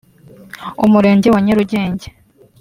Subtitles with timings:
[0.85, 2.07] Umurenge wa Nyarugenge